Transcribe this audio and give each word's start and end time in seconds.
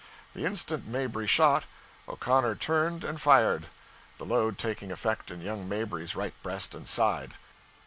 The 0.33 0.45
instant 0.45 0.87
Mabry 0.87 1.27
shot, 1.27 1.65
O'Connor 2.09 2.55
turned 2.55 3.03
and 3.03 3.21
fired, 3.21 3.67
the 4.17 4.25
load 4.25 4.57
taking 4.57 4.91
effect 4.91 5.29
in 5.29 5.41
young 5.41 5.69
Mabry's 5.69 6.15
right 6.15 6.33
breast 6.41 6.73
and 6.73 6.87
side. 6.87 7.33